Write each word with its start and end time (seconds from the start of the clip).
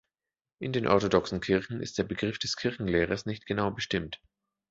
In 0.57 0.73
den 0.73 0.87
orthodoxen 0.87 1.41
Kirchen 1.41 1.79
ist 1.79 1.99
der 1.99 2.03
Begriff 2.03 2.39
des 2.39 2.55
Kirchenlehrers 2.57 3.27
nicht 3.27 3.45
genau 3.45 3.69
bestimmt. 3.69 4.19